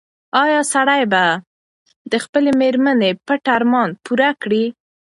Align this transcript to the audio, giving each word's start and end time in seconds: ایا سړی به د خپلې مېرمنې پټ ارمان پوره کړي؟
ایا 0.43 0.61
سړی 0.73 1.03
به 1.11 1.23
د 2.11 2.13
خپلې 2.23 2.51
مېرمنې 2.61 3.11
پټ 3.25 3.43
ارمان 3.55 3.89
پوره 4.03 4.29
کړي؟ 4.41 4.65